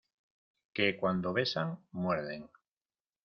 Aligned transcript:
que 0.73 0.97
cuando 0.97 1.31
besan 1.31 1.77
muerden. 1.91 2.49